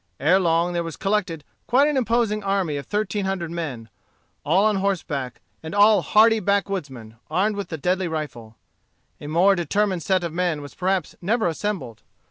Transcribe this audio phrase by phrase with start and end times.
[0.19, 3.87] Ere long there was collected quite an imposing army of thirteen hundred men,
[4.43, 8.55] all on horseback, and all hardy backwoodsmen, armed with the deadly rifle.
[9.19, 12.01] A more determined set of men was perhaps never assembled.